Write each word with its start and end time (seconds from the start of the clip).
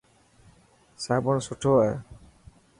صابڻ 1.03 1.35
سٺو 1.47 1.73
هي. 1.83 1.93